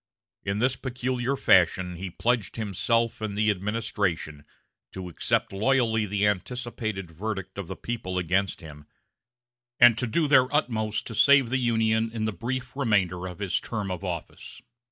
[0.43, 4.45] In this peculiar fashion he pledged himself and the administration
[4.93, 8.87] to accept loyally the anticipated verdict of the people against him,
[9.79, 13.59] and to do their utmost to save the Union in the brief remainder of his
[13.59, 14.63] term of office.